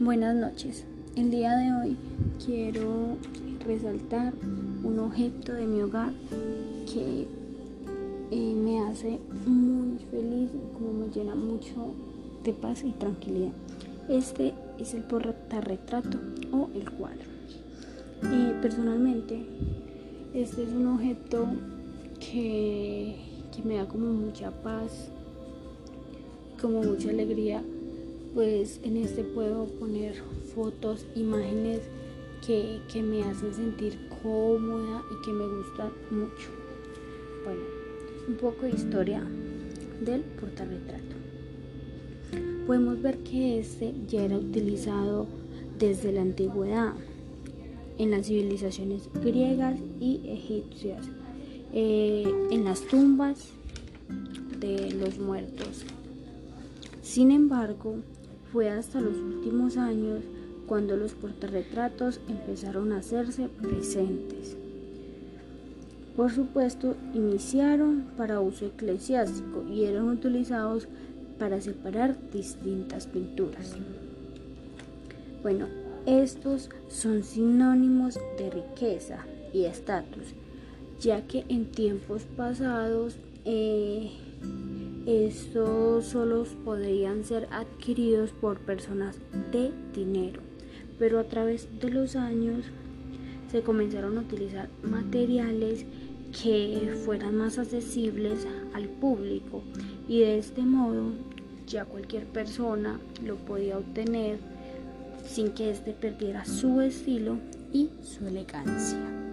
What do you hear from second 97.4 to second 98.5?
accesibles